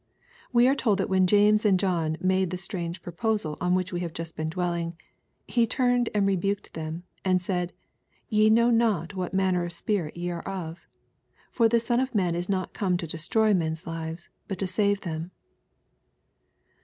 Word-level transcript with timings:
We 0.51 0.67
are 0.67 0.73
told 0.73 0.97
that 0.97 1.09
when 1.09 1.27
James 1.27 1.63
and 1.63 1.79
John 1.79 2.17
made 2.19 2.49
the 2.49 2.57
strange 2.57 3.03
proposal 3.03 3.55
on 3.61 3.75
which 3.75 3.93
we 3.93 3.99
have 3.99 4.13
just 4.13 4.35
been 4.35 4.49
dwelling, 4.49 4.93
^^ 4.93 4.95
He 5.45 5.67
turned 5.67 6.09
and 6.15 6.25
rebuked 6.25 6.73
them, 6.73 7.03
and 7.23 7.39
said. 7.39 7.71
Ye 8.27 8.49
know 8.49 8.71
not 8.71 9.13
what 9.13 9.31
manner 9.35 9.63
of 9.63 9.73
spirit 9.73 10.17
ye 10.17 10.31
are 10.31 10.41
of. 10.41 10.87
For 11.51 11.69
the 11.69 11.79
Son 11.79 11.99
of 11.99 12.15
man 12.15 12.33
is 12.33 12.49
not 12.49 12.73
come 12.73 12.97
to 12.97 13.05
destroy 13.05 13.53
men's 13.53 13.85
lives, 13.85 14.27
but 14.47 14.57
to 14.57 14.65
save 14.65 15.01
them." 15.01 15.29